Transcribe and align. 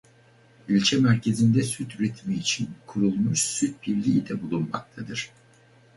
İlçe 0.67 0.97
merkezinde 0.99 1.63
süt 1.63 1.99
üretimi 1.99 2.33
için 2.35 2.69
kurulmuş 2.87 3.39
süt 3.41 3.87
birliği 3.87 4.29
de 4.29 4.41
bulunmaktadır. 4.41 5.29